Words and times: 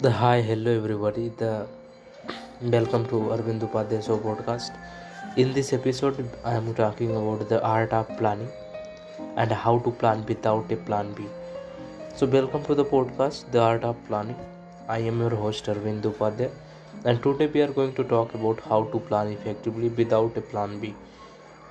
The 0.00 0.12
hi, 0.12 0.40
hello 0.42 0.70
everybody. 0.76 1.30
The 1.38 1.66
welcome 2.60 3.04
to 3.06 3.16
Arvind 3.36 3.62
Upadhyay 3.68 4.06
Show 4.06 4.18
podcast. 4.18 4.76
In 5.36 5.52
this 5.52 5.72
episode, 5.72 6.30
I 6.44 6.54
am 6.54 6.72
talking 6.72 7.10
about 7.16 7.48
the 7.48 7.60
art 7.64 7.92
of 7.92 8.06
planning 8.16 8.48
and 9.34 9.50
how 9.50 9.80
to 9.80 9.90
plan 9.90 10.24
without 10.28 10.70
a 10.70 10.76
plan 10.76 11.12
B. 11.14 11.26
So, 12.14 12.26
welcome 12.28 12.64
to 12.66 12.76
the 12.76 12.84
podcast, 12.84 13.50
The 13.50 13.60
Art 13.60 13.82
of 13.82 13.96
Planning. 14.06 14.36
I 14.88 14.98
am 14.98 15.18
your 15.18 15.34
host 15.34 15.64
Arvind 15.64 16.02
Upadhyay, 16.02 16.52
and 17.04 17.20
today 17.20 17.48
we 17.48 17.62
are 17.62 17.72
going 17.82 17.92
to 17.94 18.04
talk 18.04 18.34
about 18.34 18.60
how 18.60 18.84
to 18.92 19.00
plan 19.00 19.32
effectively 19.32 19.88
without 19.88 20.36
a 20.36 20.40
plan 20.40 20.78
B. 20.78 20.94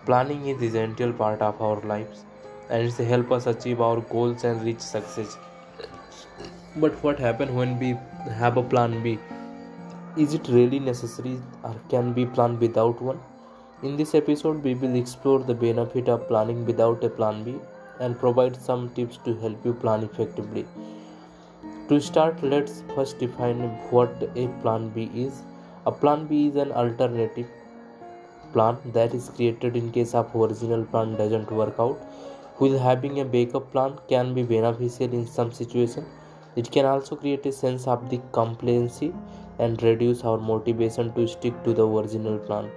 Planning 0.05 0.48
is 0.48 0.62
essential 0.62 1.14
part 1.14 1.41
of 1.41 1.62
our 1.62 1.80
lives, 1.80 2.25
and 2.70 2.84
it 2.84 3.06
helps 3.15 3.32
us 3.32 3.48
achieve 3.48 3.79
our 3.79 4.01
goals 4.01 4.43
and 4.43 4.62
reach 4.64 4.82
success. 4.82 5.37
But 6.79 6.93
what 7.04 7.17
happens 7.17 7.51
when 7.51 7.79
we 7.79 7.97
have 8.39 8.57
a 8.57 8.61
plan 8.61 9.01
B? 9.01 9.17
Is 10.15 10.36
it 10.36 10.47
really 10.47 10.77
necessary 10.79 11.39
or 11.63 11.75
can 11.89 12.13
we 12.13 12.25
plan 12.27 12.59
without 12.59 13.01
one? 13.01 13.19
In 13.81 13.97
this 13.97 14.13
episode, 14.13 14.63
we 14.63 14.75
will 14.75 14.95
explore 14.95 15.39
the 15.39 15.55
benefit 15.55 16.07
of 16.07 16.27
planning 16.27 16.67
without 16.67 17.03
a 17.03 17.09
plan 17.09 17.43
B 17.43 17.55
and 18.00 18.19
provide 18.19 18.55
some 18.55 18.91
tips 18.91 19.17
to 19.25 19.33
help 19.37 19.65
you 19.65 19.73
plan 19.73 20.03
effectively. 20.03 20.67
To 21.89 22.00
start, 22.00 22.43
let's 22.43 22.83
first 22.93 23.17
define 23.17 23.61
what 23.89 24.11
a 24.36 24.47
plan 24.61 24.89
B 24.89 25.09
is. 25.15 25.41
A 25.87 25.91
plan 25.91 26.28
B 26.28 26.47
is 26.50 26.57
an 26.57 26.71
alternative 26.71 27.47
plan 28.53 28.78
that 28.93 29.15
is 29.15 29.29
created 29.29 29.75
in 29.75 29.91
case 29.91 30.14
of 30.14 30.36
original 30.36 30.86
plan 30.86 31.15
doesn't 31.15 31.51
work 31.51 31.79
out. 31.79 31.97
with 32.59 32.80
having 32.80 33.19
a 33.19 33.25
backup 33.25 33.72
plan 33.72 33.91
can 34.09 34.34
be 34.36 34.44
beneficial 34.44 35.12
in 35.17 35.25
some 35.28 35.52
situations, 35.52 36.08
it 36.58 36.72
can 36.72 36.86
also 36.86 37.16
create 37.16 37.45
a 37.45 37.52
sense 37.52 37.88
of 37.88 38.09
the 38.09 38.19
complacency 38.38 39.13
and 39.59 39.81
reduce 39.83 40.23
our 40.23 40.38
motivation 40.38 41.13
to 41.13 41.27
stick 41.27 41.63
to 41.63 41.73
the 41.73 41.88
original 41.88 42.38
plan. 42.38 42.69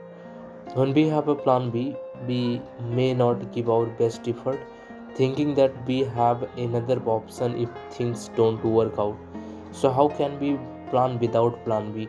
When 0.74 0.92
we 0.94 1.08
have 1.08 1.28
a 1.28 1.34
plan 1.34 1.70
B, 1.70 1.96
we 2.28 2.60
may 2.98 3.12
not 3.14 3.52
give 3.52 3.68
our 3.68 3.86
best 3.86 4.28
effort, 4.28 4.60
thinking 5.14 5.54
that 5.54 5.72
we 5.86 6.00
have 6.18 6.42
another 6.56 7.00
option 7.06 7.56
if 7.56 7.96
things 7.96 8.30
don't 8.36 8.64
work 8.64 8.98
out. 8.98 9.16
So, 9.72 9.90
how 9.90 10.08
can 10.08 10.38
we 10.38 10.58
plan 10.90 11.18
without 11.18 11.64
plan 11.64 11.92
B? 11.92 12.08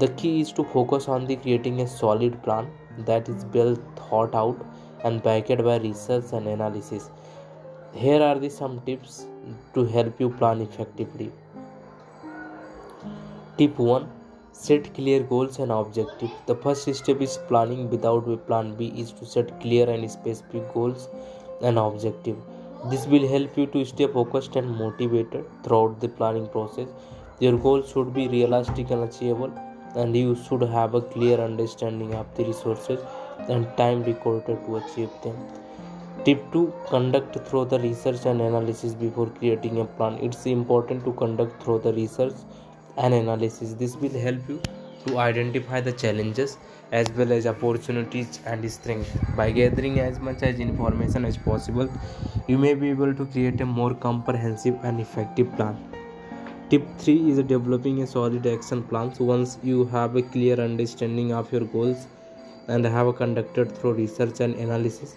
The 0.00 0.08
key 0.08 0.40
is 0.40 0.52
to 0.52 0.64
focus 0.64 1.08
on 1.08 1.26
the 1.26 1.36
creating 1.36 1.80
a 1.80 1.86
solid 1.86 2.42
plan 2.42 2.70
that 3.10 3.28
is 3.28 3.46
well 3.54 3.76
thought 3.96 4.34
out 4.34 4.66
and 5.04 5.22
backed 5.22 5.64
by 5.64 5.76
research 5.78 6.32
and 6.32 6.48
analysis. 6.48 7.10
Here 7.96 8.20
are 8.20 8.40
the 8.40 8.50
some 8.50 8.80
tips 8.86 9.24
to 9.72 9.84
help 9.84 10.18
you 10.18 10.30
plan 10.30 10.60
effectively. 10.60 11.30
Tip 13.56 13.78
1 13.78 14.08
Set 14.50 14.92
clear 14.94 15.20
goals 15.20 15.60
and 15.60 15.70
objectives. 15.70 16.32
The 16.46 16.56
first 16.56 16.92
step 16.92 17.20
is 17.20 17.38
planning 17.46 17.88
without 17.90 18.28
a 18.28 18.36
plan 18.36 18.74
B 18.74 18.92
is 18.96 19.12
to 19.12 19.24
set 19.24 19.60
clear 19.60 19.88
and 19.88 20.10
specific 20.10 20.74
goals 20.74 21.08
and 21.62 21.78
objectives. 21.78 22.42
This 22.90 23.06
will 23.06 23.28
help 23.28 23.56
you 23.56 23.66
to 23.66 23.84
stay 23.84 24.08
focused 24.08 24.56
and 24.56 24.76
motivated 24.76 25.44
throughout 25.62 26.00
the 26.00 26.08
planning 26.08 26.48
process. 26.48 26.88
Your 27.38 27.56
goals 27.56 27.92
should 27.92 28.12
be 28.12 28.26
realistic 28.26 28.90
and 28.90 29.04
achievable, 29.04 29.52
and 29.94 30.16
you 30.16 30.34
should 30.34 30.62
have 30.62 30.94
a 30.94 31.00
clear 31.00 31.38
understanding 31.38 32.12
of 32.14 32.26
the 32.34 32.44
resources 32.44 32.98
and 33.48 33.68
time 33.76 34.02
required 34.02 34.46
to 34.46 34.76
achieve 34.76 35.10
them. 35.22 35.36
Tip 36.26 36.42
2 36.52 36.72
Conduct 36.86 37.34
through 37.46 37.66
the 37.66 37.78
research 37.80 38.24
and 38.24 38.40
analysis 38.40 38.94
before 38.94 39.26
creating 39.38 39.80
a 39.80 39.84
plan. 39.84 40.14
It's 40.22 40.46
important 40.46 41.04
to 41.04 41.12
conduct 41.12 41.62
through 41.62 41.80
the 41.80 41.92
research 41.92 42.32
and 42.96 43.12
analysis. 43.12 43.74
This 43.74 43.94
will 43.96 44.18
help 44.18 44.48
you 44.48 44.58
to 45.04 45.18
identify 45.18 45.82
the 45.82 45.92
challenges 45.92 46.56
as 46.92 47.10
well 47.12 47.30
as 47.30 47.46
opportunities 47.46 48.40
and 48.46 48.72
strengths. 48.72 49.10
By 49.36 49.50
gathering 49.50 50.00
as 50.00 50.18
much 50.18 50.42
as 50.42 50.60
information 50.60 51.26
as 51.26 51.36
possible, 51.36 51.90
you 52.48 52.56
may 52.56 52.72
be 52.72 52.88
able 52.88 53.14
to 53.14 53.26
create 53.26 53.60
a 53.60 53.66
more 53.66 53.92
comprehensive 53.92 54.78
and 54.82 55.00
effective 55.00 55.54
plan. 55.56 55.76
Tip 56.70 56.86
3 57.00 57.32
is 57.32 57.42
developing 57.42 58.02
a 58.02 58.06
solid 58.06 58.46
action 58.46 58.82
plan. 58.82 59.14
So 59.14 59.24
once 59.24 59.58
you 59.62 59.84
have 59.96 60.16
a 60.16 60.22
clear 60.22 60.58
understanding 60.58 61.34
of 61.34 61.52
your 61.52 61.66
goals 61.66 62.06
and 62.68 62.82
have 62.82 63.14
conducted 63.16 63.76
through 63.76 63.92
research 63.92 64.40
and 64.40 64.54
analysis, 64.54 65.16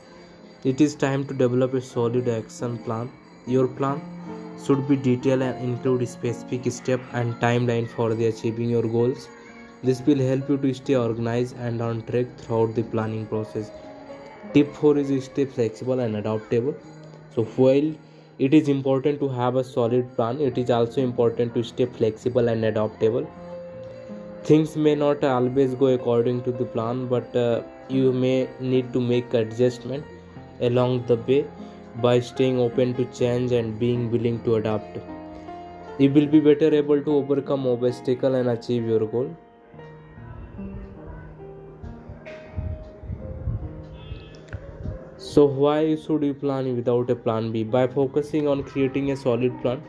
it 0.64 0.82
is 0.82 0.96
time 0.96 1.24
to 1.28 1.36
develop 1.36 1.76
a 1.76 1.82
solid 1.82 2.28
action 2.28 2.80
plan. 2.80 3.12
Your 3.46 3.68
plan 3.68 4.02
should 4.66 4.88
be 4.88 4.96
detailed 4.96 5.44
and 5.44 5.64
include 5.64 6.08
specific 6.10 6.72
step 6.72 7.00
and 7.14 7.36
timeline 7.36 7.88
for 7.88 8.16
the 8.16 8.26
achieving 8.26 8.70
your 8.70 8.82
goals. 8.82 9.28
This 9.84 10.02
will 10.02 10.18
help 10.18 10.50
you 10.50 10.58
to 10.58 10.74
stay 10.74 10.96
organized 10.96 11.56
and 11.58 11.80
on 11.80 12.02
track 12.08 12.26
throughout 12.40 12.74
the 12.74 12.82
planning 12.82 13.28
process. 13.28 13.70
Tip 14.54 14.74
4 14.74 14.98
is 14.98 15.10
to 15.10 15.22
stay 15.22 15.46
flexible 15.46 16.00
and 16.00 16.16
adaptable. 16.16 16.76
So 17.36 17.44
while 17.44 17.94
it 18.40 18.56
is 18.56 18.68
important 18.68 19.20
to 19.20 19.30
have 19.30 19.58
a 19.58 19.64
solid 19.64 20.16
plan, 20.16 20.42
it 20.42 20.58
is 20.58 20.72
also 20.72 21.02
important 21.02 21.54
to 21.54 21.64
stay 21.64 21.86
flexible 21.86 22.48
and 22.48 22.66
adaptable. 22.66 23.30
Things 24.44 24.76
may 24.76 24.96
not 24.96 25.24
always 25.24 25.76
go 25.76 25.88
according 25.88 26.44
to 26.44 26.52
the 26.52 26.66
plan, 26.66 27.08
but 27.08 27.36
uh, 27.36 27.62
you 27.90 28.12
may 28.12 28.50
need 28.60 28.92
to 28.94 29.00
make 29.00 29.34
adjustment 29.36 30.04
along 30.62 31.06
the 31.08 31.16
way 31.16 31.46
by 32.02 32.20
staying 32.20 32.60
open 32.60 32.94
to 32.94 33.06
change 33.06 33.52
and 33.52 33.80
being 33.80 34.12
willing 34.12 34.44
to 34.44 34.56
adapt. 34.56 34.98
You 36.00 36.12
will 36.12 36.28
be 36.28 36.40
better 36.40 36.74
able 36.74 37.02
to 37.02 37.16
overcome 37.16 37.66
obstacle 37.68 38.36
and 38.36 38.50
achieve 38.50 38.86
your 38.86 39.08
goal. 39.08 39.36
So 45.18 45.46
why 45.46 45.96
should 45.96 46.24
you 46.24 46.34
plan 46.34 46.76
without 46.76 47.10
a 47.10 47.16
plan 47.16 47.52
B? 47.52 47.64
By 47.64 47.88
focusing 47.88 48.48
on 48.48 48.64
creating 48.64 49.12
a 49.12 49.18
solid 49.18 49.60
plan, 49.62 49.84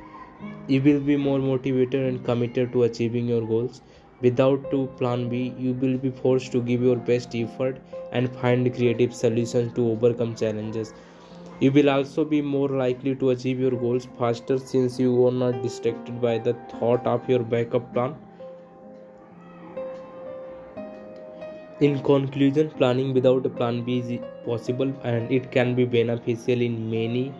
you 0.66 0.82
will 0.82 1.00
be 1.00 1.16
more 1.16 1.38
motivated 1.38 2.06
and 2.06 2.24
committed 2.24 2.72
to 2.72 2.82
achieving 2.84 3.28
your 3.28 3.46
goals. 3.46 3.82
Without 4.20 4.70
to 4.70 4.86
plan 4.98 5.28
B, 5.28 5.54
you 5.58 5.74
will 5.74 5.96
be 5.96 6.10
forced 6.10 6.50
to 6.52 6.60
give 6.60 6.82
your 6.82 6.96
best 6.96 7.34
effort 7.36 7.78
and 8.12 8.28
find 8.36 8.74
creative 8.74 9.14
solutions 9.14 9.72
to 9.74 9.90
overcome 9.90 10.34
challenges. 10.34 10.92
You 11.60 11.70
will 11.72 11.90
also 11.90 12.24
be 12.24 12.40
more 12.42 12.68
likely 12.68 13.14
to 13.16 13.30
achieve 13.30 13.60
your 13.60 13.72
goals 13.72 14.08
faster 14.18 14.58
since 14.58 14.98
you 14.98 15.26
are 15.26 15.32
not 15.32 15.62
distracted 15.62 16.20
by 16.20 16.38
the 16.38 16.54
thought 16.78 17.06
of 17.06 17.28
your 17.28 17.40
backup 17.40 17.92
plan. 17.92 18.16
In 21.80 22.02
conclusion, 22.02 22.70
planning 22.70 23.14
without 23.14 23.46
a 23.46 23.48
plan 23.48 23.84
B 23.84 23.98
is 24.00 24.20
possible 24.44 24.92
and 25.04 25.30
it 25.30 25.52
can 25.52 25.76
be 25.76 25.84
beneficial 25.84 26.60
in 26.60 26.90
many 26.90 27.32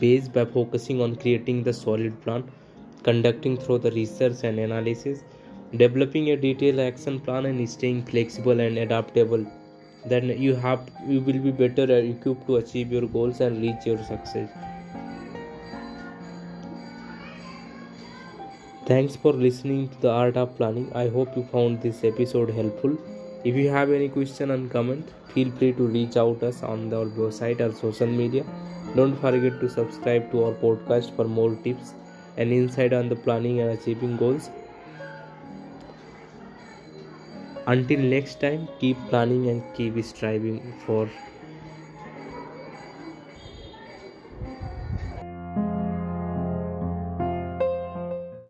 ways 0.00 0.28
by 0.28 0.44
focusing 0.44 1.00
on 1.00 1.16
creating 1.16 1.64
the 1.64 1.72
solid 1.72 2.20
plan, 2.22 2.44
conducting 3.02 3.56
through 3.56 3.78
the 3.78 3.90
research 3.90 4.44
and 4.44 4.60
analysis, 4.60 5.24
developing 5.76 6.30
a 6.30 6.36
detailed 6.36 6.80
action 6.80 7.20
plan, 7.20 7.46
and 7.46 7.68
staying 7.68 8.04
flexible 8.04 8.60
and 8.60 8.78
adaptable. 8.78 9.46
Then 10.06 10.28
you 10.40 10.54
have 10.56 10.90
you 11.06 11.20
will 11.20 11.38
be 11.38 11.50
better 11.50 11.86
equipped 11.96 12.46
to 12.48 12.56
achieve 12.56 12.92
your 12.92 13.06
goals 13.06 13.40
and 13.40 13.62
reach 13.62 13.86
your 13.86 13.98
success. 13.98 14.50
Thanks 18.86 19.14
for 19.14 19.32
listening 19.32 19.88
to 19.88 20.00
the 20.02 20.10
art 20.10 20.36
of 20.36 20.56
planning. 20.56 20.92
I 20.92 21.08
hope 21.08 21.36
you 21.36 21.44
found 21.52 21.80
this 21.80 22.04
episode 22.04 22.50
helpful. 22.50 22.98
If 23.44 23.54
you 23.54 23.68
have 23.70 23.90
any 23.90 24.08
question 24.08 24.50
and 24.50 24.70
comment 24.70 25.08
feel 25.34 25.50
free 25.52 25.72
to 25.72 25.86
reach 25.86 26.16
out 26.16 26.42
us 26.42 26.62
on 26.62 26.92
our 26.92 27.06
website 27.06 27.60
or 27.60 27.72
social 27.72 28.06
media. 28.06 28.44
Don't 28.94 29.16
forget 29.16 29.60
to 29.60 29.68
subscribe 29.68 30.30
to 30.32 30.44
our 30.44 30.52
podcast 30.52 31.14
for 31.16 31.24
more 31.24 31.54
tips 31.64 31.94
and 32.36 32.52
insight 32.52 32.92
on 32.92 33.08
the 33.08 33.16
planning 33.16 33.60
and 33.60 33.70
achieving 33.70 34.16
goals 34.16 34.50
until 37.66 37.98
next 38.00 38.36
time, 38.40 38.68
keep 38.78 39.08
planning 39.08 39.48
and 39.48 39.72
keep 39.74 40.02
striving 40.04 40.74
for 40.74 41.12